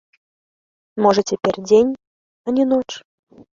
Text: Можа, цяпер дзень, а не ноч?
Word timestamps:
Можа, 1.07 1.21
цяпер 1.33 1.53
дзень, 1.67 1.93
а 2.45 2.57
не 2.59 2.69
ноч? 2.73 2.89